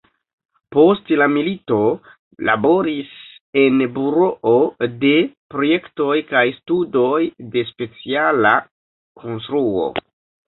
[0.75, 1.75] Post la milito
[2.49, 3.11] laboris
[3.63, 4.53] en Buroo
[5.03, 5.11] de
[5.55, 7.21] Projektoj kaj Studoj
[7.57, 8.55] de Speciala
[9.25, 9.85] Konstruo.